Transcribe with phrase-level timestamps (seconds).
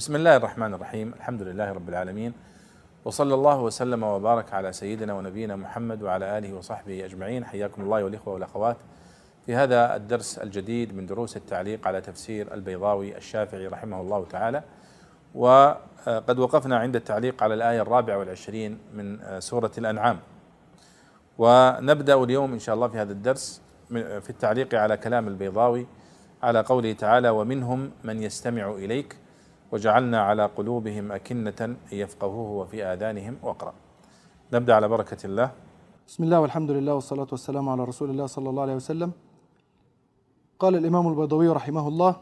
[0.00, 1.12] بسم الله الرحمن الرحيم.
[1.16, 2.32] الحمد لله رب العالمين.
[3.04, 7.44] وصلى الله وسلم وبارك على سيدنا ونبينا محمد وعلى آله وصحبه أجمعين.
[7.44, 8.76] حياكم الله والإخوة والأخوات.
[9.46, 14.62] في هذا الدرس الجديد من دروس التعليق على تفسير البيضاوي الشافعي رحمه الله تعالى.
[15.34, 20.18] وقد وقفنا عند التعليق على الآية الرابعة والعشرين من سورة الأنعام.
[21.38, 23.62] ونبدأ اليوم إن شاء الله في هذا الدرس
[24.24, 25.86] في التعليق على كلام البيضاوي
[26.42, 29.16] على قوله تعالى ومنهم من يستمع إليك
[29.72, 33.72] وجعلنا على قلوبهم أكنة يفقهوه وفي آذانهم وقرا.
[34.52, 35.50] نبدأ على بركة الله.
[36.08, 39.12] بسم الله والحمد لله والصلاة والسلام على رسول الله صلى الله عليه وسلم.
[40.58, 42.16] قال الإمام البيضاوي رحمه الله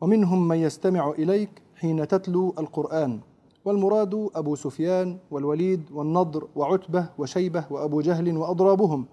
[0.00, 3.20] ومنهم من يستمع إليك حين تتلو القرآن
[3.64, 9.06] والمراد أبو سفيان والوليد والنضر وعتبة وشيبة وأبو جهل وأضرابهم.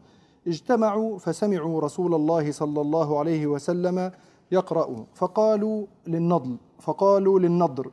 [0.47, 4.12] اجتمعوا فسمعوا رسول الله صلى الله عليه وسلم
[4.52, 7.92] يقرأ فقالوا للنضل فقالوا للنضر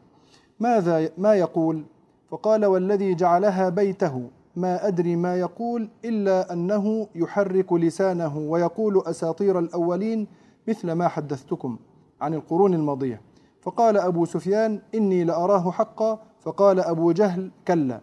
[0.60, 1.84] ماذا ما يقول؟
[2.28, 4.30] فقال والذي جعلها بيته.
[4.56, 10.26] ما أدري ما يقول إلا أنه يحرك لسانه ويقول أساطير الأولين
[10.68, 11.78] مثل ما حدثتكم
[12.20, 13.20] عن القرون الماضية.
[13.62, 16.18] فقال أبو سفيان إني لأراه حقا.
[16.40, 18.00] فقال أبو جهل كلا.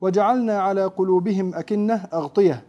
[0.00, 2.64] وجعلنا على قلوبهم أكنة أغطية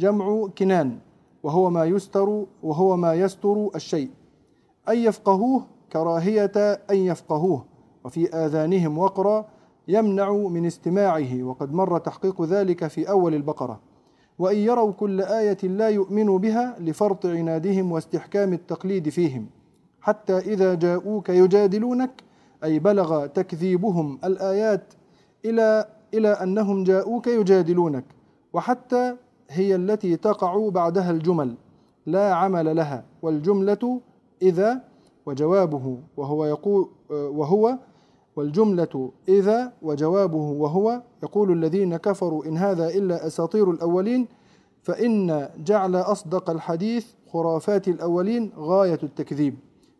[0.00, 0.98] جمع كنان
[1.42, 4.10] وهو ما يستر وهو ما يستر الشيء
[4.88, 6.52] أن يفقهوه كراهية
[6.90, 7.64] أن يفقهوه
[8.04, 9.44] وفي آذانهم وقرا
[9.88, 13.80] يمنع من استماعه وقد مر تحقيق ذلك في أول البقرة.
[14.38, 19.46] وإن يروا كل آية لا يؤمنوا بها لفرط عنادهم واستحكام التقليد فيهم.
[20.00, 22.10] حتى إذا جاءوك يجادلونك
[22.64, 24.94] أي بلغ تكذيبهم الآيات
[25.44, 28.04] إلى إلى أنهم جاءوك يجادلونك
[28.52, 29.16] وحتى
[29.50, 31.54] هي التي تقع بعدها الجمل
[32.06, 34.00] لا عمل لها والجملة
[34.42, 34.80] إذا
[35.26, 37.78] وجوابه وهو يقول وهو
[38.36, 44.28] والجملة إذا وجوابه وهو يقول الذين كفروا إن هذا إلا أساطير الأولين
[44.82, 49.54] فإن جعل أصدق الحديث خرافات الأولين غاية التكذيب.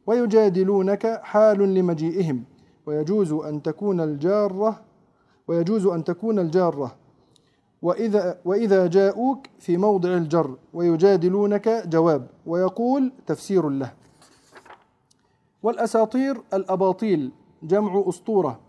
[0.07, 2.45] ويجادلونك حال لمجيئهم
[2.87, 4.81] ويجوز أن تكون الجارة
[5.49, 6.95] ويجوز أن تكون الجارة.
[7.83, 13.93] وإذا وإذا جاءوك في موضع الجر ويجادلونك جواب ويقول تفسير له.
[15.63, 18.61] والأساطير الأباطيل جمع أسطورة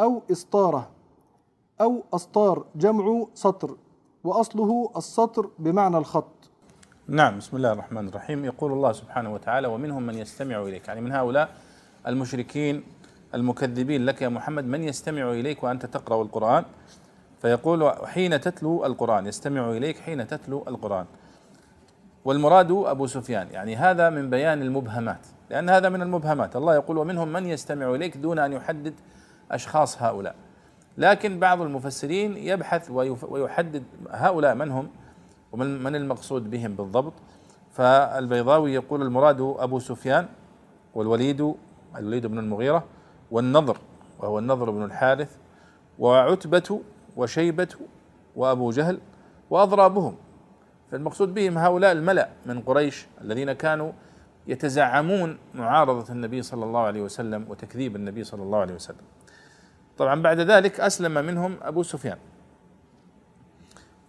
[0.00, 0.90] أو إسطارة
[1.80, 3.76] أو أسطار جمع سطر
[4.24, 6.26] وأصله السطر بمعنى الخط.
[7.08, 8.44] نعم بسم الله الرحمن الرحيم.
[8.44, 10.88] يقول الله سبحانه وتعالى ومنهم من يستمع إليك.
[10.88, 11.48] يعني من هؤلاء
[12.06, 12.84] المشركين
[13.34, 16.64] المكذبين لك يا محمد من يستمع إليك وأنت تقرأ القرآن؟
[17.42, 19.26] فيقول حين تتلو القرآن.
[19.26, 21.06] يستمع إليك حين تتلو القرآن.
[22.26, 23.48] والمراد أبو سفيان.
[23.50, 25.26] يعني هذا من بيان المبهمات.
[25.50, 26.56] لأن هذا من المبهمات.
[26.56, 28.94] الله يقول ومنهم من يستمع إليك دون أن يحدد
[29.50, 30.34] أشخاص هؤلاء.
[30.98, 32.90] لكن بعض المفسرين يبحث
[33.30, 34.88] ويحدد هؤلاء من هم
[35.52, 37.12] ومن من المقصود بهم بالضبط.
[37.72, 40.26] فالبيضاوي يقول المراد أبو سفيان
[40.94, 41.54] والوليد
[41.96, 42.84] الوليد بن المغيرة
[43.30, 43.78] والنضر
[44.18, 45.36] وهو النضر بن الحارث
[45.98, 46.80] وعتبة
[47.16, 47.68] وشيبة
[48.36, 48.98] وأبو جهل
[49.50, 50.16] وأضرابهم.
[50.90, 53.92] فالمقصود بهم هؤلاء الملأ من قريش الذين كانوا
[54.46, 59.04] يتزعمون معارضة النبي صلى الله عليه وسلم وتكذيب النبي صلى الله عليه وسلم.
[59.98, 62.18] طبعا بعد ذلك أسلم منهم أبو سفيان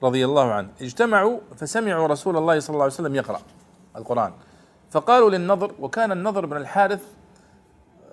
[0.04, 0.70] رضي الله عنه.
[0.82, 3.42] اجتمعوا فسمعوا رسول الله صلى الله عليه وسلم يقرأ
[3.96, 4.34] القرآن.
[4.90, 7.04] فقالوا للنضر وكان النضر بن الحارث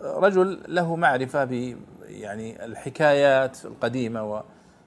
[0.02, 4.42] رجل له معرفة ب يعني الحكايات القديمة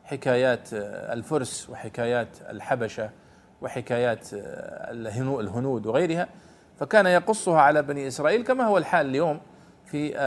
[0.05, 3.09] وحكايات الفرس وحكايات الحبشة.
[3.61, 6.27] وحكايات الهنود وغيرها
[6.79, 9.39] فكان يقصها على بني إسرائيل كما هو الحال اليوم
[9.85, 10.17] في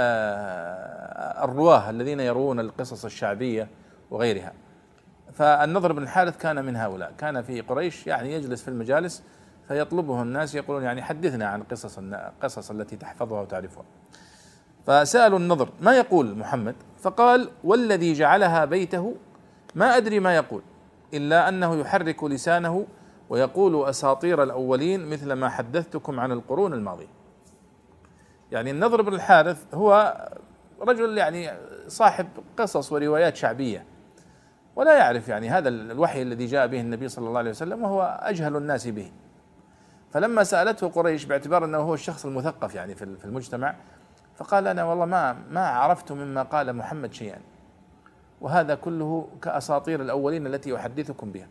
[1.45, 3.69] الرواة الذين يروون القصص الشعبية
[4.11, 4.53] وغيرها.
[5.33, 7.13] فالنضر بن الحارث كان من هؤلاء.
[7.19, 9.23] كان في قريش يعني يجلس في المجالس
[9.69, 13.85] فيطلبه الناس يقولون يعني حدثنا عن قصص القصص التي تحفظها وتعرفها.
[14.87, 19.15] فسألوا النضر ما يقول محمد؟ فقال والذي جعلها بيته
[19.75, 20.63] ما أدري ما يقول
[21.15, 22.87] إلا أنه يحرك لسانه
[23.31, 27.07] ويقول أساطير الأولين مثل ما حدثتكم عن القرون الماضية.
[28.53, 30.17] يعني النضر بن الحارث هو
[30.81, 31.51] رجل يعني
[31.89, 32.29] صاحب
[32.59, 33.85] قصص وروايات شعبية
[34.77, 38.57] ولا يعرف يعني هذا الوحي الذي جاء به النبي صلى الله عليه وسلم وهو أجهل
[38.57, 39.13] الناس به.
[40.11, 43.75] فلما سألته قريش باعتبار أنه هو الشخص المثقف يعني في المجتمع
[44.37, 47.39] فقال أنا والله ما ما عرفت مما قال محمد شيئا.
[48.41, 51.47] وهذا كله كأساطير الأولين التي أحدثكم بها.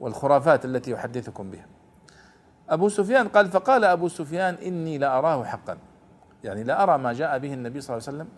[0.00, 1.66] والخرافات التي يحدثكم بها.
[2.68, 5.78] أبو سفيان قال فقال أبو سفيان إني لأراه حقا.
[6.44, 8.28] يعني لا أرى ما جاء به النبي صلى الله عليه وسلم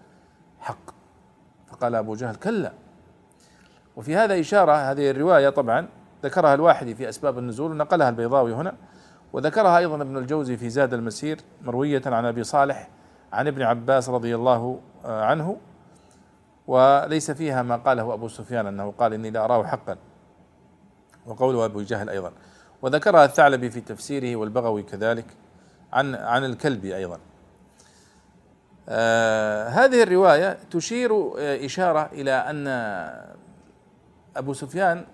[0.61, 0.91] حق.
[1.67, 2.73] فقال أبو جهل كلا.
[3.97, 5.89] وفي هذا إشارة هذه الرواية طبعا
[6.25, 8.75] ذكرها الواحدي في أسباب النزول ونقلها البيضاوي هنا
[9.33, 12.89] وذكرها أيضا ابن الجوزي في زاد المسير مروية عن أبي صالح
[13.33, 15.57] عن ابن عباس رضي الله عنه.
[16.67, 19.97] وليس فيها ما قاله أبو سفيان أنه قال إني لا أراه حقا.
[21.31, 22.33] وقوله أبو جهل أيضا.
[22.83, 25.27] وذكرها الثعلبي في تفسيره والبغوي كذلك
[25.93, 27.19] عن عن الكلبي أيضا.
[28.89, 32.67] آه هذه الرواية تشير آه إشارة إلى أن
[34.37, 35.05] أبو سفيان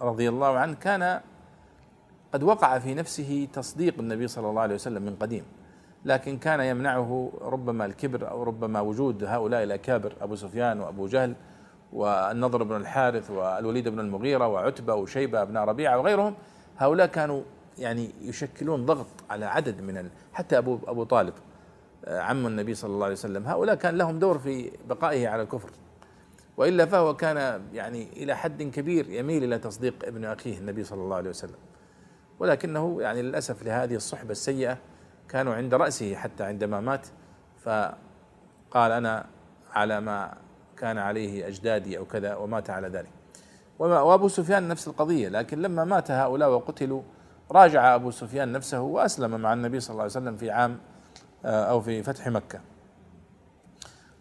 [0.00, 1.20] رضي الله عنه كان
[2.32, 5.44] قد وقع في نفسه تصديق النبي صلى الله عليه وسلم من قديم
[6.04, 11.34] لكن كان يمنعه ربما الكبر أو ربما وجود هؤلاء الأكابر أبو سفيان وأبو جهل
[11.92, 16.34] والنضر بن الحارث والوليد بن المغيرة وعتبة وشيبة بن ربيعة وغيرهم
[16.78, 17.42] هؤلاء كانوا
[17.78, 21.34] يعني يشكلون ضغط على عدد من حتى أبو أبو طالب
[22.08, 23.46] عم النبي صلى الله عليه وسلم.
[23.46, 25.70] هؤلاء كان لهم دور في بقائه على الكفر.
[26.56, 31.16] وإلا فهو كان يعني إلى حد كبير يميل إلى تصديق ابن أخيه النبي صلى الله
[31.16, 31.58] عليه وسلم.
[32.38, 34.78] ولكنه يعني للأسف لهذه الصحبة السيئة
[35.28, 37.06] كانوا عند رأسه حتى عندما مات.
[37.64, 39.26] فقال أنا
[39.72, 40.34] على ما
[40.80, 43.10] كان عليه أجدادي أو كذا ومات على ذلك.
[43.78, 47.02] وأبو سفيان نفس القضية لكن لما مات هؤلاء وقتلوا
[47.50, 50.78] راجع أبو سفيان نفسه وأسلم مع النبي صلى الله عليه وسلم في عام
[51.44, 52.60] أو في فتح مكة.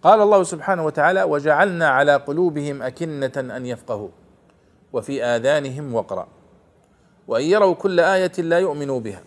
[0.04, 4.10] قال الله سبحانه وتعالى وجعلنا على قلوبهم أكنة أن يفقهوا
[4.94, 6.28] وفي آذانهم وقرا
[7.28, 9.22] وإن يروا كل آية لا يؤمنوا بها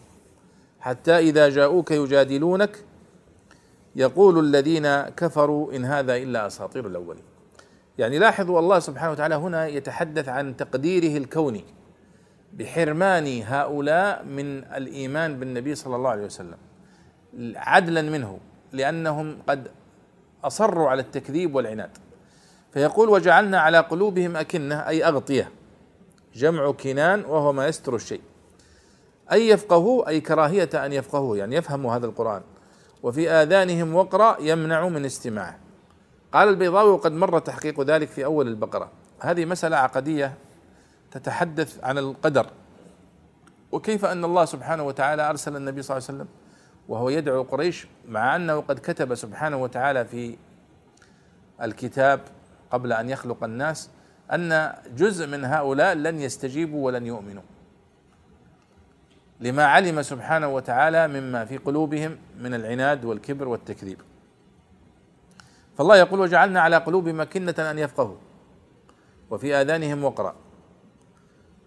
[0.81, 2.85] حتى إذا جاءوك يجادلونك
[3.97, 7.25] يقول الذين كفروا إن هذا إلا أساطير الأولين.
[7.99, 11.65] يعني لاحظوا الله سبحانه وتعالى هنا يتحدث عن تقديره الكوني
[12.53, 16.57] بحرمان هؤلاء من الإيمان بالنبي صلى الله عليه وسلم
[17.57, 18.39] عدلا منه
[18.73, 19.69] لأنهم قد
[20.45, 21.91] أصروا على التكذيب والعناد.
[22.73, 25.51] فيقول وجعلنا على قلوبهم أكنة أي أغطية
[26.35, 28.21] جمع كنان وهو ما يستر الشيء.
[29.33, 32.43] أي يفقهوا أي كراهية أن يفقهوا يعني يفهموا هذا القرآن.
[33.03, 35.59] وفي آذانهم وقرا يمنع من استماعه
[36.33, 38.91] قال البيضاوي وقد مر تحقيق ذلك في أول البقرة.
[39.21, 40.35] هذه مسألة عقدية
[41.11, 42.47] تتحدث عن القدر.
[43.73, 46.29] وكيف أن الله سبحانه وتعالى أرسل النبي صلى الله عليه وسلم
[46.89, 50.37] وهو يدعو قريش مع أنه قد كتب سبحانه وتعالى في
[51.63, 52.21] الكتاب
[52.71, 53.91] قبل أن يخلق الناس
[54.33, 57.43] أن جزء من هؤلاء لن يستجيبوا ولن يؤمنوا.
[59.43, 63.99] لما علم سبحانه وتعالى مما في قلوبهم من العناد والكبر والتكذيب
[65.79, 68.17] فالله يقول وجعلنا على قلوبهم مكنة أن يفقهوا
[69.31, 70.35] وفي آذانهم وقرا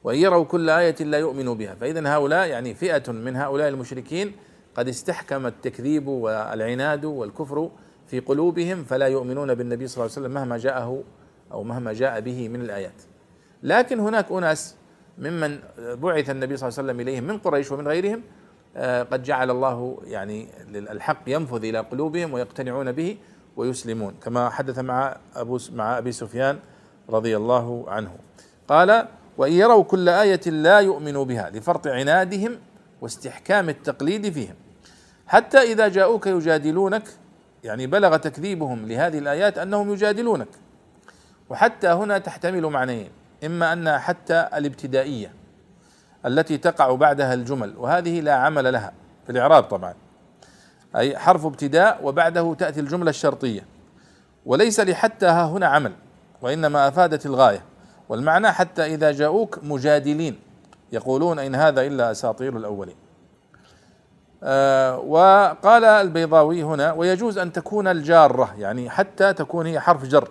[0.03, 4.31] وإن يروا كل آية لا يؤمنوا بها فإذا هؤلاء يعني فئة من هؤلاء المشركين
[4.75, 7.69] قد استحكم التكذيب والعناد والكفر
[8.07, 11.03] في قلوبهم فلا يؤمنون بالنبي صلى الله عليه وسلم مهما جاءه
[11.51, 13.01] أو مهما جاء به من الآيات.
[13.63, 14.75] لكن هناك أناس
[15.17, 18.21] ممن بعث النبي صلى الله عليه وسلم إليهم من قريش ومن غيرهم
[19.11, 23.17] قد جعل الله يعني الحق ينفذ إلى قلوبهم ويقتنعون به
[23.57, 26.59] ويسلمون كما حدث مع أبو مع أبي سفيان
[27.09, 28.11] رضي الله عنه.
[28.67, 32.57] قال: وإن يروا كل آية لا يؤمنوا بها لفرط عنادهم
[33.01, 34.55] واستحكام التقليد فيهم.
[35.27, 37.03] حتى إذا جاءوك يجادلونك
[37.63, 40.47] يعني بلغ تكذيبهم لهذه الآيات أنهم يجادلونك
[41.49, 43.09] وحتى هنا تحتمل معنيين
[43.45, 45.33] إما أن حتى الابتدائية
[46.25, 48.93] التي تقع بعدها الجمل وهذه لا عمل لها
[49.25, 49.93] في الإعراب طبعا.
[50.95, 53.65] أي حرف ابتداء وبعده تأتي الجملة الشرطية.
[54.45, 55.91] وليس لحتى ها هنا عمل
[56.41, 57.61] وإنما أفادت الغاية.
[58.09, 60.39] والمعنى حتى إذا جاءوك مجادلين
[60.91, 62.95] يقولون إن هذا إلا أساطير الأولين.
[64.43, 70.29] آه وقال البيضاوي هنا ويجوز أن تكون الجارة يعني حتى تكون هي حرف جر.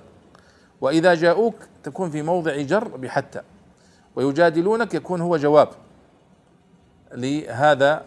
[0.81, 3.41] وإذا جاءوك تكون في موضع جر بحتى
[4.17, 5.69] ويجادلونك يكون هو جواب
[7.13, 8.05] لهذا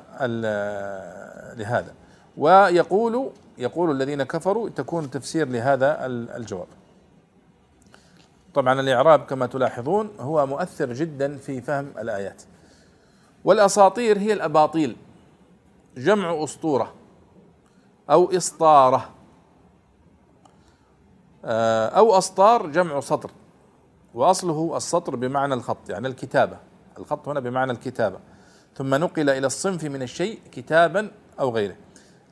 [1.58, 1.94] لهذا.
[2.38, 6.68] ويقول يقول الذين كفروا تكون تفسير لهذا الجواب.
[8.54, 12.42] طبعا الإعراب كما تلاحظون هو مؤثر جدا في فهم الآيات.
[13.44, 14.96] والأساطير هي الأباطيل
[15.98, 16.94] جمع أسطورة
[18.10, 19.10] أو إسطارة.
[21.48, 23.32] أو أسطار جمع سطر.
[24.14, 26.58] وأصله السطر بمعنى الخط يعني الكتابة.
[26.98, 28.18] الخط هنا بمعنى الكتابة.
[28.76, 31.76] ثم نقل إلى الصنف من الشيء كتابا أو غيره.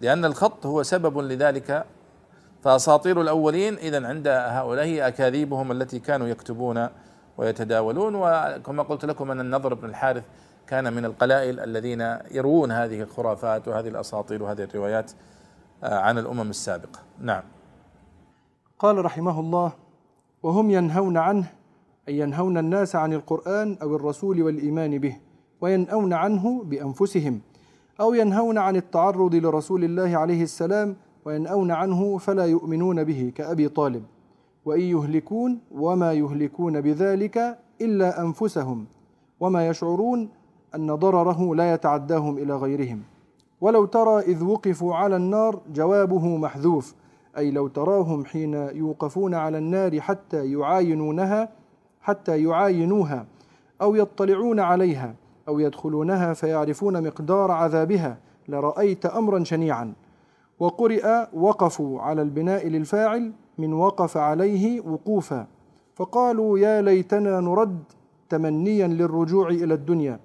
[0.02, 1.86] لأن الخط هو سبب لذلك
[2.64, 6.88] فأساطير الأولين اذا عند هؤلاء هي أكاذيبهم التي كانوا يكتبون
[7.38, 8.16] ويتداولون.
[8.16, 10.24] وكما قلت لكم أن النضر بن الحارث
[10.68, 15.12] كان من القلائل الذين يروون هذه الخرافات وهذه الأساطير وهذه الروايات
[15.84, 17.00] آه، عن الأمم السابقة.
[17.20, 17.44] نعم.
[18.80, 19.72] قال رحمه الله
[20.44, 21.52] وهم ينهون عنه
[22.08, 25.18] أي ينهون الناس عن القرآن أو الرسول والإيمان به
[25.62, 27.40] وينأون عنه بأنفسهم
[28.00, 34.04] أو ينهون عن التعرض لرسول الله عليه السلام وينأون عنه فلا يؤمنون به كأبي طالب
[34.66, 38.86] وإن يهلكون وما يهلكون بذلك إلا أنفسهم
[39.40, 40.30] وما يشعرون
[40.76, 43.02] أن ضرره لا يتعداهم إلى غيرهم
[43.62, 46.96] ولو ترى إذ وقفوا على النار جوابه محذوف
[47.38, 51.50] أي لو تراهم حين يوقفون على النار حتى يعاينونها
[52.02, 53.26] حتى يعاينوها
[53.82, 55.16] أو يطلعون عليها
[55.48, 59.94] أو يدخلونها فيعرفون مقدار عذابها لرأيت أمرا شنيعا.
[60.60, 65.48] وقرئ وقفوا على البناء للفاعل من وقف عليه وقوفا.
[65.96, 67.84] فقالوا يا ليتنا نرد
[68.30, 70.20] تمنيا للرجوع إلى الدنيا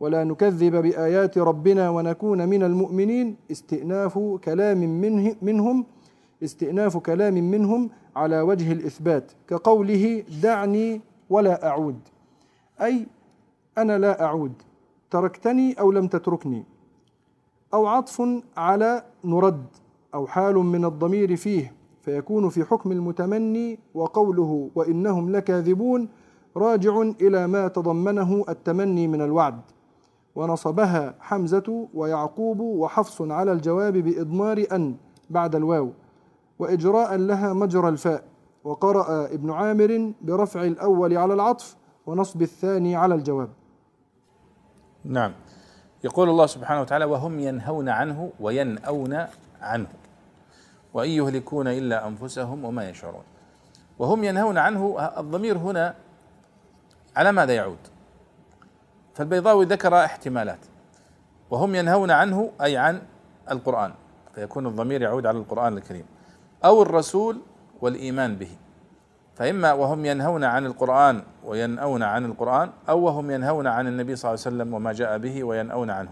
[0.00, 5.84] ولا نكذب بآيات ربنا ونكون من المؤمنين استئناف كلام منه منهم
[6.42, 11.98] استئناف كلام منهم على وجه الإثبات كقوله دعني ولا أعود.
[12.80, 13.06] أي
[13.78, 14.52] أنا لا أعود
[15.10, 16.64] تركتني أو لم تتركني.
[17.74, 18.22] أو عطف
[18.56, 19.66] على نرد
[20.14, 21.72] أو حال من الضمير فيه
[22.02, 26.08] فيكون في حكم المتمني وقوله وإنهم لكاذبون
[26.56, 29.60] راجع إلى ما تضمنه التمني من الوعد.
[30.34, 34.94] ونصبها حمزة ويعقوب وحفص على الجواب بإضمار أن
[35.30, 35.90] بعد الواو.
[36.62, 38.22] وإجراء لها مجرى الفاء.
[38.64, 41.76] وقرأ ابن عامر برفع الأول على العطف
[42.06, 43.48] ونصب الثاني على الجواب.
[45.04, 45.32] نعم.
[46.04, 49.26] يقول الله سبحانه وتعالى وهم ينهون عنه وينأون
[49.60, 49.88] عنه.
[50.94, 53.22] وإن يهلكون إلا أنفسهم وما يشعرون.
[53.98, 55.94] وهم ينهون عنه الضمير هنا
[57.16, 57.78] على ماذا يعود؟
[59.14, 60.58] فالبيضاوي ذكر احتمالات.
[61.50, 63.02] وهم ينهون عنه أي عن
[63.50, 63.92] القرآن.
[64.34, 66.04] فيكون الضمير يعود على القرآن الكريم.
[66.64, 67.40] أو الرسول
[67.80, 68.50] والإيمان به.
[69.34, 74.44] فإما وهم ينهون عن القرآن وينأون عن القرآن أو وهم ينهون عن النبي صلى الله
[74.46, 76.10] عليه وسلم وما جاء به وينأون عنه.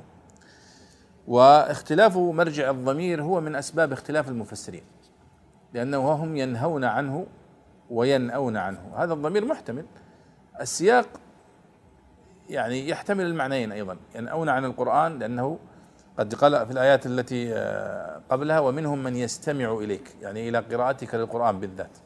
[1.28, 4.82] واختلاف مرجع الضمير هو من أسباب اختلاف المفسرين
[5.74, 7.26] لأنه هم ينهون عنه
[7.90, 8.92] وينأون عنه.
[8.96, 9.84] هذا الضمير محتمل.
[10.60, 11.06] السياق
[12.48, 15.58] يعني يحتمل المعنيين أيضا ينأون عن القرآن لأنه
[16.18, 20.14] قد قال في الآيات التي آه، قبلها ومنهم من يستمع إليك.
[20.22, 21.98] يعني إلى قراءتك للقرآن بالذات.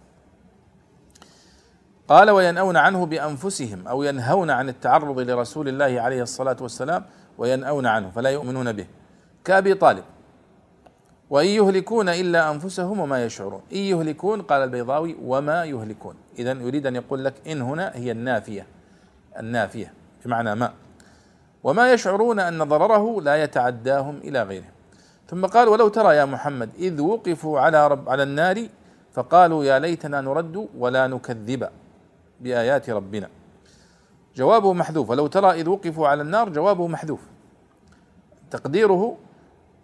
[2.09, 7.05] قال وينأون عنه بأنفسهم أو ينهون عن التعرض لرسول الله عليه الصلاة والسلام
[7.39, 8.87] وينأون عنه فلا يؤمنون به.
[9.45, 10.05] كأبي طالب
[11.31, 13.63] وإن يهلكون إلا أنفسهم وما يشعرون.
[13.73, 16.17] إن يهلكون قال البيضاوي وما يهلكون.
[16.39, 18.67] إذا يريد أن يقول لك إن هنا هي النافية
[19.39, 19.93] النافية
[20.25, 20.84] بمعنى ما.
[21.64, 24.71] وما يشعرون أن ضرره لا يتعداهم إلى غيره
[25.28, 28.68] ثم قال ولو ترى يا محمد إذ وقفوا على رب على النار
[29.12, 31.68] فقالوا يا ليتنا نرد ولا نكذب
[32.40, 33.28] بآيات ربنا.
[34.37, 35.11] جوابه محذوف.
[35.11, 37.21] ولو ترى إذ وقفوا على النار جوابه محذوف.
[38.50, 39.16] تقديره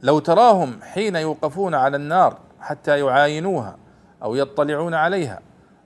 [0.02, 3.76] لو تراهم حين يوقفون على النار حتى يعاينوها
[4.22, 5.40] أو يطلعون عليها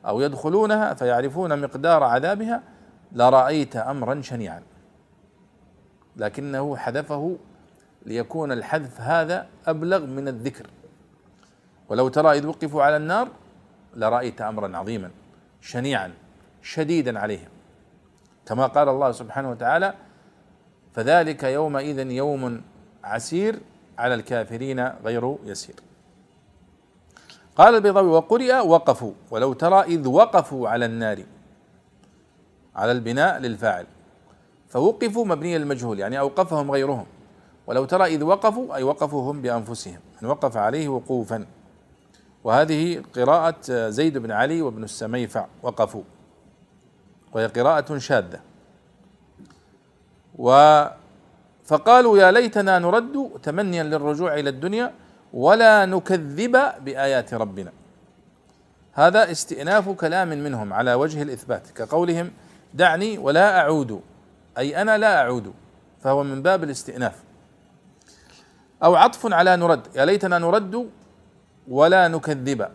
[0.06, 2.62] أو يدخلونها فيعرفون مقدار عذابها
[3.12, 4.62] لرأيت أمرا شنيعا.
[6.16, 7.36] لكنه حذفه
[8.06, 10.66] ليكون الحذف هذا أبلغ من الذكر.
[11.88, 13.28] ولو ترى إذ وقفوا على النار
[13.96, 15.10] لرأيت أمرا عظيما
[15.60, 16.12] شنيعا
[16.62, 17.48] شديدا عليهم.
[18.46, 19.94] كما قال الله سبحانه وتعالى
[20.94, 22.62] فذلك يومئذ يوم
[23.04, 23.60] عسير
[23.98, 25.74] على الكافرين غير يسير.
[27.56, 31.24] قال البيضاوي وقرئ وقفوا ولو ترى إذ وقفوا على النار
[32.76, 33.86] على البناء للفاعل.
[34.74, 37.06] فوقفوا مبني المجهول يعني أوقفهم غيرهم.
[37.66, 41.46] ولو ترى إذ وقفوا أي وقفوا هم بأنفسهم من وقف عليه وقوفا.
[42.44, 46.02] وهذه قراءة زيد بن علي وابن السميفع وقفوا.
[47.32, 48.40] وهي قراءة شاذة.
[50.38, 50.84] و
[51.64, 54.92] فقالوا يا ليتنا نرد تمنيا للرجوع إلى الدنيا
[55.32, 57.72] ولا نكذب بآيات ربنا.
[58.92, 62.30] هذا استئناف كلام منهم على وجه الإثبات كقولهم
[62.74, 64.00] دعني ولا أعود.
[64.58, 65.54] أي أنا لا أعود
[66.00, 67.22] فهو من باب الاستئناف.
[68.82, 70.90] أو عطف على نرد يا ليتنا نرد
[71.68, 72.68] ولا نكذب.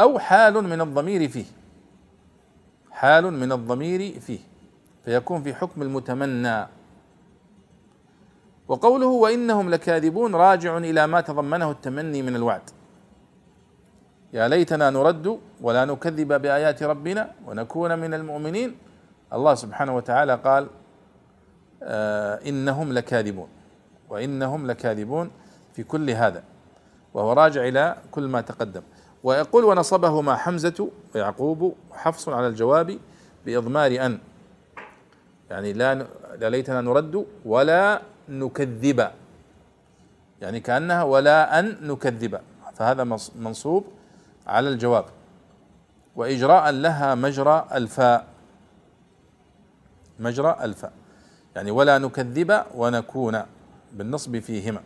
[0.00, 1.44] أو حال من الضمير فيه
[2.90, 4.38] حال من الضمير فيه
[5.04, 6.66] فيكون في حكم المتمنى.
[8.68, 12.70] وقوله وإنهم لكاذبون راجع إلى ما تضمنه التمني من الوعد.
[14.32, 18.76] يا ليتنا نرد ولا نكذب بآيات ربنا ونكون من المؤمنين.
[19.32, 20.66] الله سبحانه وتعالى قال
[21.82, 23.48] آه إنهم لكاذبون
[24.08, 25.30] وإنهم لكاذبون
[25.74, 26.42] في كل هذا
[27.14, 28.82] وهو راجع إلى كل ما تقدم.
[29.24, 32.98] ويقول ونصبهما حمزة ويعقوب وحفص على الجواب
[33.46, 34.18] بإضمار أن
[35.50, 35.94] يعني لا
[36.38, 39.10] لا ليتنا نرد ولا نكذب
[40.40, 42.40] يعني كأنها ولا أن نكذب
[42.74, 43.04] فهذا
[43.36, 43.84] منصوب
[44.46, 45.04] على الجواب.
[46.16, 48.26] وإجراء لها مجرى الفاء.
[50.20, 50.92] مجرى الفاء
[51.56, 53.42] يعني ولا نكذب ونكون
[53.92, 54.82] بالنصب فيهما.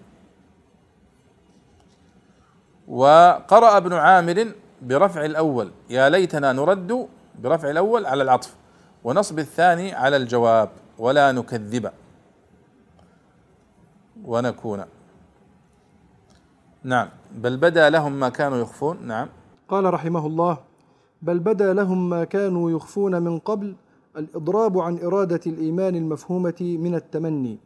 [2.88, 7.08] وقرأ ابن عامر برفع الأول يا ليتنا نرد
[7.42, 8.56] برفع الأول على العطف
[9.04, 10.68] ونصب الثاني على الجواب
[10.98, 11.90] ولا نكذب
[14.24, 14.84] ونكون.
[16.84, 17.08] نعم.
[17.32, 19.06] بل بدا لهم ما كانوا يخفون.
[19.06, 19.28] نعم.
[19.68, 20.58] قال رحمه الله
[21.22, 23.74] بل بدا لهم ما كانوا يخفون من قبل
[24.16, 27.58] الإضراب عن إرادة الإيمان المفهومة من التمني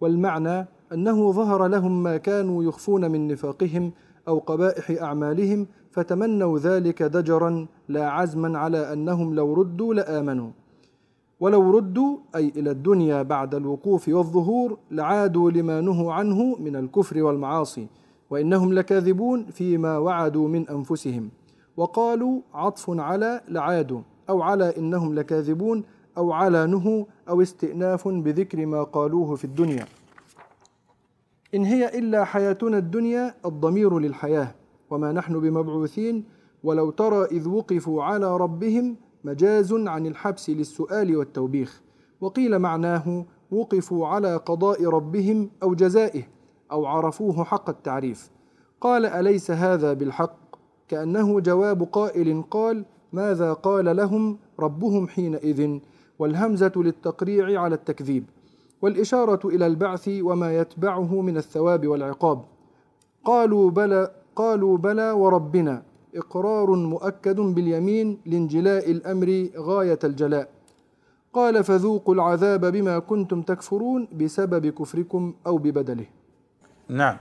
[0.00, 3.92] والمعنى أنه ظهر لهم ما كانوا يخفون من نفاقهم
[4.28, 10.50] أو قبائح أعمالهم فتمنوا ذلك دجرا لا عزما على أنهم لو ردوا لآمنوا.
[11.40, 17.86] ولو ردوا أي إلى الدنيا بعد الوقوف والظهور لعادوا لما نهوا عنه من الكفر والمعاصي
[18.30, 21.30] وإنهم لكاذبون فيما وعدوا من أنفسهم
[21.76, 24.00] وقالوا عطف على لعادوا.
[24.30, 25.84] أو على إنهم لكاذبون
[26.18, 29.86] أو على نهوا أو استئناف بذكر ما قالوه في الدنيا.
[31.54, 34.54] إن هي إلا حياتنا الدنيا الضمير للحياة
[34.90, 36.24] وما نحن بمبعوثين
[36.64, 41.82] ولو ترى إذ وقفوا على ربهم مجاز عن الحبس للسؤال والتوبيخ.
[42.20, 46.22] وقيل معناه وقفوا على قضاء ربهم أو جزائه
[46.72, 48.30] أو عرفوه حق التعريف.
[48.80, 50.36] قال أليس هذا بالحق؟
[50.88, 55.78] كأنه جواب قائل قال ماذا قال لهم ربهم حينئذ
[56.18, 58.24] والهمزة للتقريع على التكذيب
[58.82, 62.44] والإشارة إلى البعث وما يتبعه من الثواب والعقاب.
[63.24, 65.82] قالوا بلى قالوا بلى وربنا
[66.14, 70.48] إقرار مؤكد باليمين لانجلاء الأمر غاية الجلاء.
[71.32, 76.06] قال فذوقوا العذاب بما كنتم تكفرون بسبب كفركم أو ببدله.
[76.88, 77.16] نعم.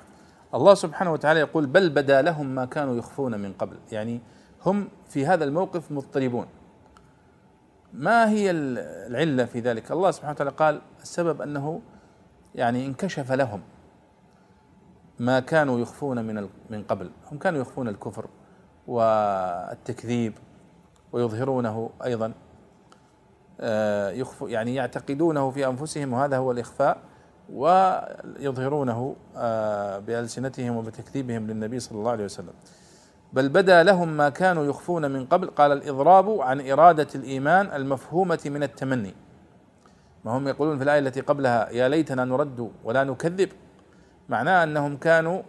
[0.54, 3.76] الله سبحانه وتعالى يقول بل بدا لهم ما كانوا يخفون من قبل.
[3.92, 4.22] يعني
[4.66, 6.48] هم في هذا الموقف مضطربون.
[7.94, 11.82] ما هي العلة في ذلك؟ الله سبحانه وتعالى قال السبب أنه
[12.56, 13.62] يعني انكشف لهم
[15.20, 17.12] ما كانوا يخفون من من قبل.
[17.32, 18.26] هم كانوا يخفون الكفر
[18.88, 20.34] والتكذيب
[21.12, 22.34] ويظهرونه أيضا.
[23.60, 26.98] آه، يخف يعني يعتقدونه في أنفسهم وهذا هو الإخفاء
[27.54, 32.54] ويظهرونه آه، بألسنتهم وبتكذيبهم للنبي صلى الله عليه وسلم.
[33.34, 38.64] بل بدا لهم ما كانوا يخفون من قبل قال الإضراب عن إرادة الإيمان المفهومة من
[38.64, 39.14] التمني.
[40.26, 43.50] ما هم يقولون في الآية التي قبلها يا ليتنا نرد ولا نكذب.
[44.30, 45.42] معناه أنهم كانوا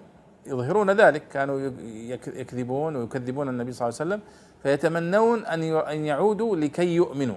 [0.47, 1.71] يظهرون ذلك كانوا
[2.27, 4.21] يكذبون ويكذبون النبي صلى الله عليه وسلم
[4.63, 7.37] فيتمنون أن يعودوا لكي يؤمنوا.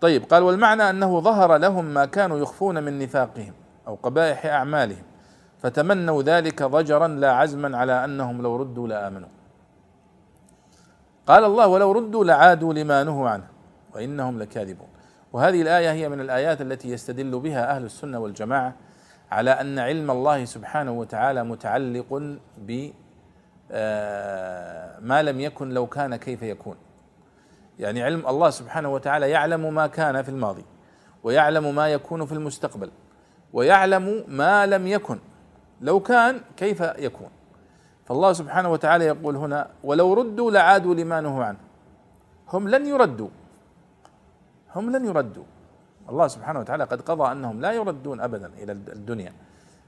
[0.00, 3.52] طيب قال والمعنى أنه ظهر لهم ما كانوا يخفون من نفاقهم
[3.86, 5.02] أو قبائح أعمالهم.
[5.58, 9.28] فتمنوا ذلك ضجرا لا عزما على أنهم لو ردوا لآمنوا.
[11.26, 13.46] قال الله ولو ردوا لعادوا لما نهوا عنه
[13.94, 14.88] وإنهم لكاذبون.
[15.32, 18.74] وهذه الآية هي من الآيات التي يستدل بها أهل السنة والجماعة
[19.30, 22.90] على أن علم الله سبحانه وتعالى متعلق ب
[23.70, 26.76] آه، ما لم يكن لو كان كيف يكون.
[27.78, 30.64] يعني علم الله سبحانه وتعالى يعلم ما كان في الماضي
[31.22, 32.90] ويعلم ما يكون في المستقبل
[33.52, 35.18] ويعلم ما لم يكن.
[35.80, 37.30] لو كان كيف يكون.
[38.04, 41.58] فالله سبحانه وتعالى يقول هنا ولو ردوا لعادوا لما نهوا عنه.
[42.52, 43.28] هم لن يردوا.
[44.74, 45.44] هم لن يردوا.
[46.08, 49.32] الله سبحانه وتعالى قد قضى أنهم لا يردون ابدا إلى الدنيا.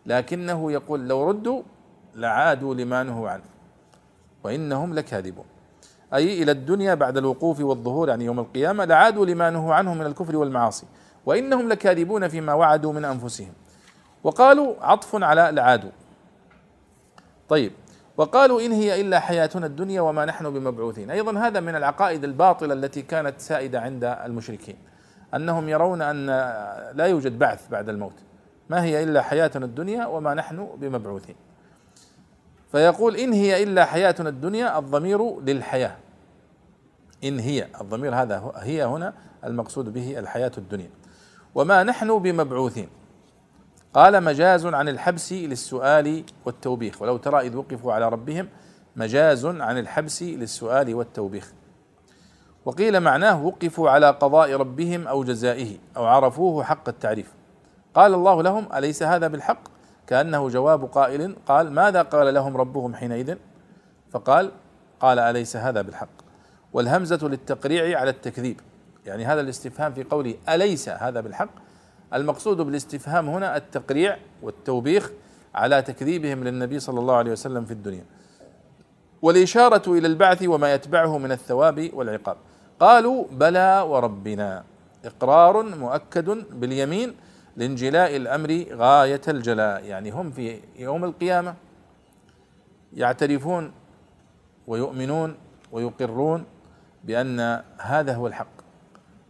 [0.06, 1.62] لكنه يقول لو ردوا
[2.14, 3.44] لعادوا لما نهوا عنه.
[4.44, 5.44] وإنهم لكاذبون.
[6.14, 10.36] أي إلى الدنيا بعد الوقوف والظهور يعني يوم القيامة لعادوا لما نهوا عنه من الكفر
[10.36, 10.86] والمعاصي.
[11.26, 13.52] وإنهم لكاذبون فيما وعدوا من أنفسهم.
[14.24, 15.90] وقالوا عطف على لعادوا
[17.48, 17.72] طيب
[18.16, 21.10] وقالوا إن هي إلا حياتنا الدنيا وما نحن بمبعوثين.
[21.10, 24.76] أيضا هذا من العقائد الباطلة التي كانت سائدة عند المشركين
[25.34, 26.26] أنهم يرون أن
[26.96, 28.12] لا يوجد بعث بعد الموت.
[28.70, 31.36] ما هي إلا حياتنا الدنيا وما نحن بمبعوثين.
[32.72, 35.96] فيقول إن هي إلا حياتنا الدنيا الضمير للحياة.
[37.24, 40.90] إن هي الضمير هذا هي هنا المقصود به الحياة الدنيا.
[41.54, 42.88] وما نحن بمبعوثين.
[43.94, 47.02] قال مجاز عن الحبس للسؤال والتوبيخ.
[47.02, 48.48] ولو ترى إذ وقفوا على ربهم
[48.96, 51.52] مجاز عن الحبس للسؤال والتوبيخ.
[52.64, 57.34] وقيل معناه وقفوا على قضاء ربهم أو جزائه أو عرفوه حق التعريف.
[57.94, 59.62] قال الله لهم أليس هذا بالحق؟
[60.06, 63.36] كأنه جواب قائل قال ماذا قال لهم ربهم حينئذ؟
[64.10, 64.50] فقال
[65.00, 66.08] قال أليس هذا بالحق؟
[66.72, 68.60] والهمزة للتقريع على التكذيب.
[69.06, 71.69] يعني هذا الاستفهام في قوله أليس هذا بالحق؟
[72.14, 75.10] المقصود بالاستفهام هنا التقريع والتوبيخ
[75.54, 78.04] على تكذيبهم للنبي صلى الله عليه وسلم في الدنيا.
[79.22, 82.36] والإشارة إلى البعث وما يتبعه من الثواب والعقاب.
[82.80, 84.64] قالوا بلى وربنا.
[85.04, 87.14] إقرار مؤكد باليمين
[87.56, 89.84] لانجلاء الأمر غاية الجلاء.
[89.84, 91.54] يعني هم في يوم القيامة
[92.92, 93.72] يعترفون
[94.66, 95.36] ويؤمنون
[95.72, 96.44] ويقرون
[97.04, 98.60] بأن هذا هو الحق.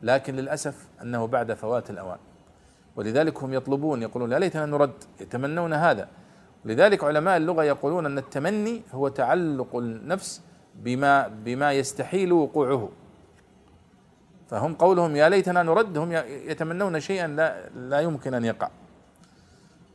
[0.03, 2.19] لكن للأسف أنه بعد فوات الأوان.
[3.01, 6.09] ولذلك هم يطلبون يقولون يا ليتنا نرد يتمنون هذا.
[6.65, 10.43] لذلك علماء اللغة يقولون أن التمني هو تعلق النفس
[10.85, 12.89] بما بما يستحيل وقوعه.
[14.51, 16.13] فهم قولهم يا ليتنا نرد هم
[16.53, 18.69] يتمنون شيئا لا لا يمكن أن يقع.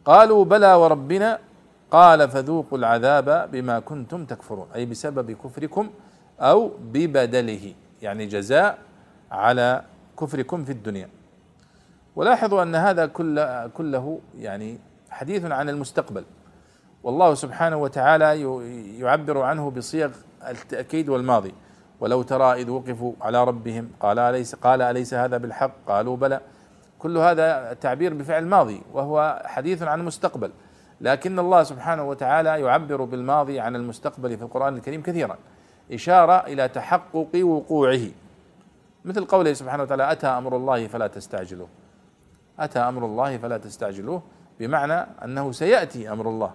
[0.06, 1.39] قالوا بلى وربنا
[1.91, 5.89] قال فذوقوا العذاب بما كنتم تكفرون أي بسبب كفركم
[6.39, 8.78] أو ببدله يعني جزاء
[9.32, 9.84] على
[10.20, 11.10] كفركم في الدنيا.
[12.15, 16.23] ولاحظوا أن هذا كل كله يعني حديث عن المستقبل.
[17.04, 18.41] والله سبحانه وتعالى
[18.99, 20.12] يعبر عنه بصيغ
[20.47, 21.54] التأكيد والماضي.
[21.99, 26.39] ولو ترى إذ وقفوا على ربهم قال أليس قال أليس هذا بالحق؟ قالوا بلى.
[26.99, 30.51] كل هذا تعبير بفعل ماضي وهو حديث عن المستقبل
[31.01, 35.38] لكن الله سبحانه وتعالى يعبر بالماضي عن المستقبل في القرآن الكريم كثيرا.
[35.91, 38.08] إشارة إلى تحقق وقوعه.
[39.06, 41.67] مثل قوله سبحانه وتعالى أتى أمر الله فلا تستعجلوه.
[42.60, 44.22] أتى أمر الله فلا تستعجلوه
[44.60, 46.52] بمعنى أنه سيأتي أمر الله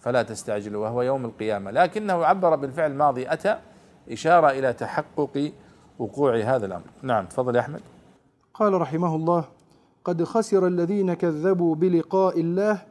[0.00, 1.70] فلا تستعجلوه وهو يوم القيامة.
[1.70, 3.58] لكنه عبر بالفعل الماضي أتى
[4.10, 5.52] إشارة إلى تحقق
[5.98, 6.84] وقوع هذا الأمر.
[7.02, 7.80] نعم تفضل يا أحمد.
[8.54, 9.44] قال رحمه الله
[10.04, 12.82] قد خسر الذين كذبوا بلقاء الله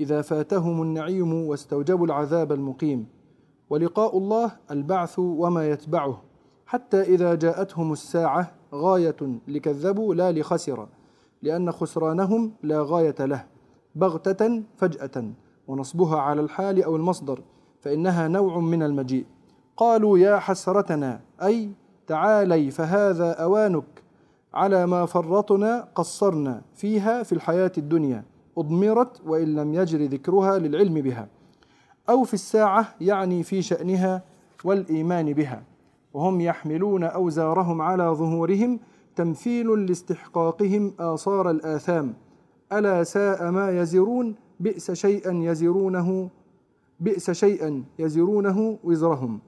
[0.00, 3.06] إذا فاتهم النعيم واستوجبوا العذاب المقيم.
[3.70, 6.22] ولقاء الله البعث وما يتبعه
[6.66, 9.16] حتى إذا جاءتهم الساعة غاية
[9.48, 10.88] لكذبوا لا لخسر.
[11.42, 13.44] لأن خسرانهم لا غاية له
[13.94, 15.24] بغتة فجأة
[15.68, 17.40] ونصبها على الحال أو المصدر
[17.80, 19.26] فإنها نوع من المجيء.
[19.76, 21.70] قالوا يا حسرتنا أي
[22.06, 24.02] تعالي فهذا أوانك
[24.54, 28.24] على ما فرطنا قصرنا فيها في الحياة الدنيا
[28.58, 31.28] أضمرت وإن لم يجر ذكرها للعلم بها
[32.08, 34.22] أو في الساعة يعني في شأنها
[34.64, 35.62] والإيمان بها
[36.14, 38.80] وهم يحملون أوزارهم على ظهورهم
[39.18, 42.14] تمثيل لاستحقاقهم آثار الآثام.
[42.72, 46.30] ألا ساء ما يزرون بئس شيئا يزرونه
[47.00, 49.40] بئس شيئا يزرونه وزرهم.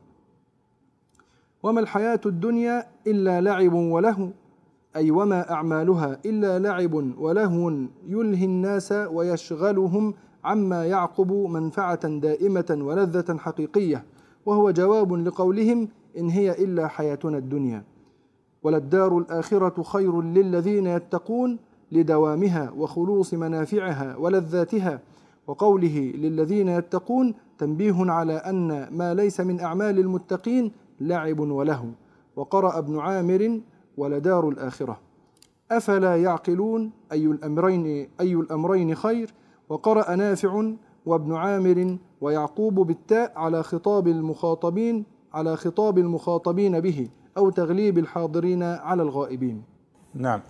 [1.62, 4.30] وما الحياة الدنيا إلا لعب وله
[4.96, 7.72] أي وما أعمالها إلا لعب ولهو
[8.09, 14.04] يلهي الناس ويشغلهم عما يعقب منفعة دائمة ولذة حقيقية.
[14.46, 17.85] وهو جواب لقولهم إن هي إلا حياتنا الدنيا.
[18.62, 21.59] وللدار الآخرة خير للذين يتقون
[21.92, 25.01] لدوامها وخلوص منافعها ولذاتها.
[25.46, 31.88] وقوله للذين يتقون تنبيه على أن ما ليس من أعمال المتقين لعب ولهو.
[32.37, 33.61] وقرأ ابن عامر
[33.96, 35.01] ولدار الآخرة.
[35.70, 39.35] أفلا يعقلون أي الأمرين أي الأمرين خير؟
[39.68, 40.73] وقرأ نافع
[41.07, 47.09] وابن عامر ويعقوب بالتاء على خطاب المخاطبين على خطاب المخاطبين به.
[47.37, 49.62] أو تغليب الحاضرين على الغائبين.
[50.14, 50.43] نعم.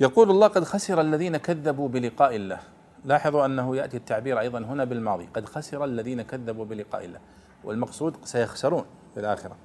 [0.00, 2.58] يقول الله قد خسر الذين كذبوا بلقاء الله.
[3.04, 5.28] لاحظوا أنه يأتي التعبير أيضا هنا بالماضي.
[5.34, 7.20] قد خسر الذين كذبوا بلقاء الله.
[7.64, 9.56] والمقصود سيخسرون في الآخرة.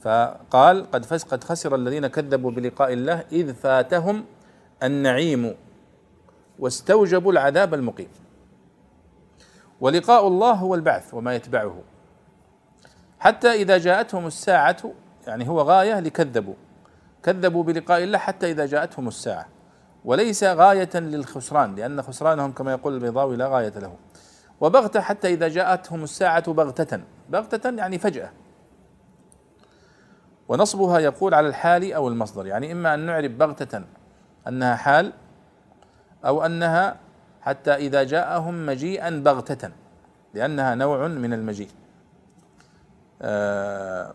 [0.00, 4.24] فقال قد قد خسر الذين كذبوا بلقاء الله إذ فاتهم
[4.82, 5.54] النعيم
[6.58, 8.08] واستوجبوا العذاب المقيم.
[9.80, 11.82] ولقاء الله هو البعث وما يتبعه.
[13.20, 14.92] حتى إذا جاءتهم الساعة
[15.28, 16.54] يعني هو غاية لكذبوا.
[17.22, 19.46] كذبوا بلقاء الله حتى إذا جاءتهم الساعة.
[20.04, 23.96] وليس غاية للخسران لأن خسرانهم كما يقول البيضاوي لا غاية له.
[24.60, 27.00] وبغتة حتى إذا جاءتهم الساعة بغتة.
[27.30, 28.30] بغتة يعني فجأة.
[30.48, 33.82] ونصبها يقول على الحال أو المصدر يعني إما أن نعرب بغتة
[34.48, 35.12] أنها حال
[36.24, 36.96] أو أنها
[37.40, 39.70] حتى إذا جاءهم مجيئا بغتة
[40.34, 41.68] لأنها نوع من المجيء.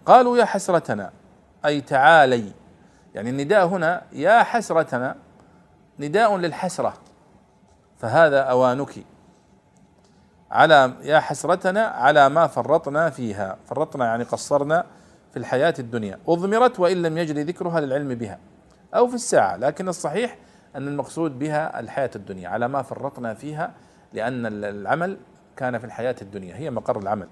[0.05, 1.11] قالوا يا حسرتنا
[1.65, 2.51] أي تعالي.
[3.15, 5.15] يعني النداء هنا يا حسرتنا
[5.99, 6.93] نداء للحسرة.
[7.97, 9.05] فهذا أوانك.
[10.51, 13.57] على يا حسرتنا على ما فرطنا فيها.
[13.65, 14.85] فرطنا يعني قصرنا
[15.31, 16.19] في الحياة الدنيا.
[16.27, 18.39] أضمرت وإن لم يجري ذكرها للعلم بها
[18.95, 19.55] أو في الساعة.
[19.55, 20.37] لكن الصحيح
[20.75, 22.49] أن المقصود بها الحياة الدنيا.
[22.49, 23.71] على ما فرطنا فيها
[24.13, 25.17] لأن العمل
[25.57, 26.55] كان في الحياة الدنيا.
[26.55, 27.27] هي مقر العمل.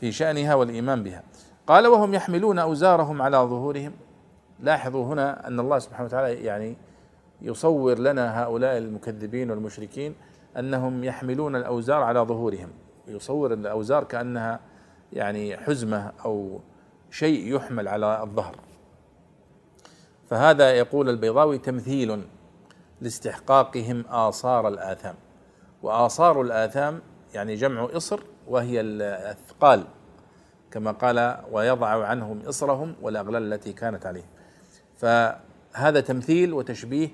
[0.00, 1.22] في شأنها والإيمان بها.
[1.66, 3.92] قال وهم يحملون أوزارهم على ظهورهم.
[4.60, 6.76] لاحظوا هنا أن الله سبحانه وتعالى يعني
[7.42, 10.14] يصور لنا هؤلاء المكذبين والمشركين
[10.58, 12.68] أنهم يحملون الأوزار على ظهورهم.
[13.08, 14.60] يصور الأوزار كأنها
[15.12, 16.60] يعني حزمة أو
[17.10, 18.56] شيء يحمل على الظهر.
[20.30, 22.22] فهذا يقول البيضاوي تمثيل
[23.00, 25.14] لاستحقاقهم آثار الآثام.
[25.82, 27.00] وآثار الآثام
[27.34, 29.84] يعني جمع إصر وهي الأثقال
[30.70, 34.26] كما قال ويضع عنهم إصرهم والأغلال التي كانت عليهم.
[34.96, 37.08] فهذا تمثيل وتشبيه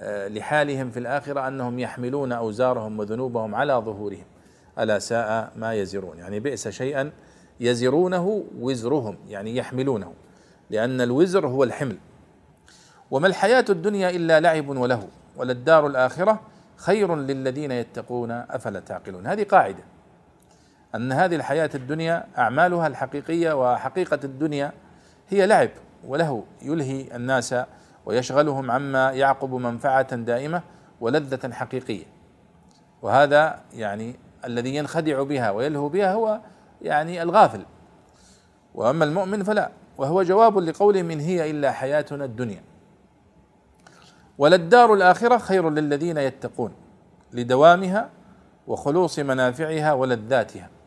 [0.00, 4.24] آه، لحالهم في الآخرة أنهم يحملون أوزارهم وذنوبهم على ظهورهم.
[4.78, 6.18] ألا ساء ما يزرون.
[6.18, 7.10] يعني بئس شيئا
[7.60, 10.12] يزرونه وزرهم يعني يحملونه
[10.70, 11.96] لأن الوزر هو الحمل.
[13.10, 16.40] وما الحياة الدنيا إلا لعب وله وللدار الآخرة
[16.76, 19.84] خير للذين يتقون أفلا تعقلون؟ هذه قاعدة.
[20.94, 24.72] أن هذه الحياة الدنيا أعمالها الحقيقية وحقيقة الدنيا
[25.28, 25.70] هي لعب
[26.06, 27.54] وله يلهي الناس
[28.06, 30.62] ويشغلهم عما يعقب منفعة دائمة
[31.00, 32.04] ولذة حقيقية.
[33.02, 36.40] وهذا يعني الذي ينخدع بها ويلهو بها هو
[36.82, 37.64] يعني الغافل.
[38.74, 42.62] وأما المؤمن فلا وهو جواب لقوله من هي إلا حياتنا الدنيا.
[44.38, 46.72] وللدار الآخرة خير للذين يتقون
[47.32, 48.10] لدوامها
[48.66, 50.77] وخلوص منافعها ولذاتها.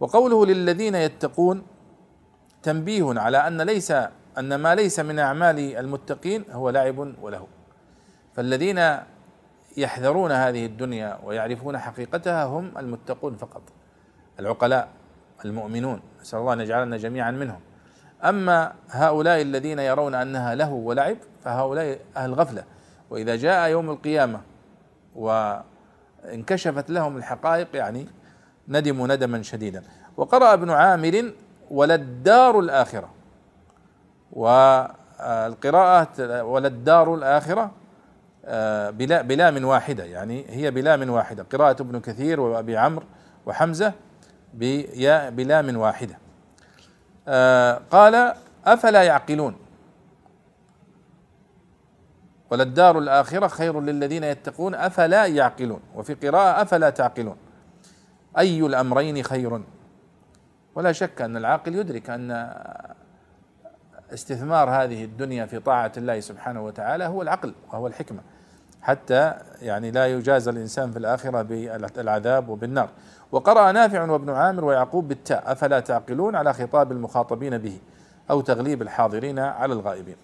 [0.00, 1.62] وقوله للذين يتقون
[2.62, 3.90] تنبيه على أن ليس
[4.38, 7.46] أن ما ليس من أعمال المتقين هو لعب وله.
[8.34, 8.96] فالذين
[9.76, 13.62] يحذرون هذه الدنيا ويعرفون حقيقتها هم المتقون فقط.
[14.40, 14.88] العقلاء
[15.44, 16.00] المؤمنون.
[16.20, 17.60] نسأل الله أن يجعلنا جميعا منهم.
[18.24, 22.64] أما هؤلاء الذين يرون أنها له ولعب فهؤلاء أهل غفلة.
[23.10, 24.40] وإذا جاء يوم القيامة
[25.16, 28.06] وانكشفت لهم الحقائق يعني
[28.68, 29.82] ندموا ندما شديدا.
[30.16, 31.32] وقرأ ابن عامر
[31.70, 33.10] وللدار الآخرة.
[34.32, 37.70] والقراءة وللدار الآخرة
[38.44, 40.04] آه، بلا بلام واحدة.
[40.04, 41.46] يعني هي بلام واحدة.
[41.52, 43.06] قراءة ابن كثير وأبي عمرو
[43.46, 43.92] وحمزة
[45.30, 46.18] بلام واحدة.
[47.28, 48.34] آه، قال
[48.66, 49.56] أفلا يعقلون؟
[52.50, 54.74] وللدار الآخرة خير للذين يتقون.
[54.74, 57.36] أفلا يعقلون؟ وفي قراءة أفلا تعقلون؟
[58.38, 59.62] أي الأمرين خير.
[60.74, 62.54] ولا شك أن العاقل يدرك أن
[64.12, 68.20] استثمار هذه الدنيا في طاعة الله سبحانه وتعالى هو العقل وهو الحكمة.
[68.82, 72.88] حتى يعني لا يجازى الإنسان في الآخرة بالعذاب وبالنار.
[73.32, 77.78] وقرأ نافع وابن عامر ويعقوب بالتاء أفلا تعقلون على خطاب المخاطبين به
[78.30, 80.16] أو تغليب الحاضرين على الغائبين.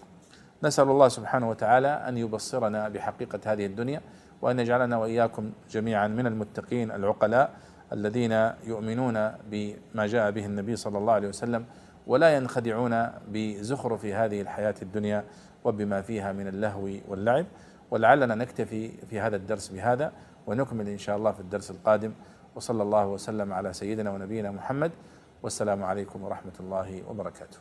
[0.63, 4.01] نسأل الله سبحانه وتعالى أن يبصرنا بحقيقة هذه الدنيا
[4.41, 7.49] وأن يجعلنا وإياكم جميعا من المتقين العقلاء.
[7.93, 8.31] الذين
[8.63, 11.65] يؤمنون بما جاء به النبي صلى الله عليه وسلم
[12.07, 15.23] ولا ينخدعون بزخرف هذه الحياة الدنيا
[15.63, 17.45] وبما فيها من اللهو واللعب.
[17.91, 20.11] ولعلنا نكتفي في هذا الدرس بهذا
[20.47, 22.11] ونكمل إن شاء الله في الدرس القادم.
[22.55, 24.91] وصلى الله وسلم على سيدنا ونبينا محمد.
[25.43, 27.53] والسلام عليكم ورحمة الله وبركاته.